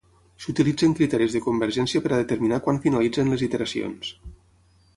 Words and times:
S'utilitzen 0.45 0.95
criteris 0.99 1.35
de 1.37 1.41
convergència 1.47 2.01
per 2.05 2.11
a 2.15 2.19
determinar 2.21 2.59
quan 2.69 2.81
finalitzen 2.89 3.33
les 3.35 3.45
iteracions. 3.49 4.13